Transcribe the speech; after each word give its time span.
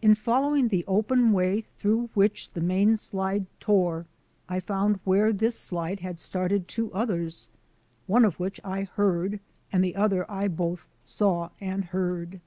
In 0.00 0.14
following 0.14 0.68
the 0.68 0.86
open 0.88 1.30
way 1.30 1.60
through 1.78 2.08
which 2.14 2.50
the 2.54 2.62
main 2.62 2.96
slide 2.96 3.44
tore 3.60 4.06
I 4.48 4.58
found 4.58 5.00
where 5.04 5.34
this 5.34 5.58
slide 5.58 6.00
had 6.00 6.18
started 6.18 6.66
two 6.66 6.90
others, 6.94 7.48
one 8.06 8.24
of 8.24 8.40
which 8.40 8.58
I 8.64 8.84
heard 8.84 9.40
and 9.70 9.84
the 9.84 9.96
other 9.96 10.24
I 10.30 10.48
both 10.48 10.86
saw 11.04 11.50
and 11.60 11.84
heard. 11.84 12.40